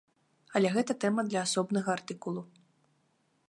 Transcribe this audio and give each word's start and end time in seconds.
Але 0.59 0.71
гэта 0.77 0.95
тэма 1.03 1.21
для 1.27 1.39
асобнага 1.49 1.89
артыкулу. 1.99 2.41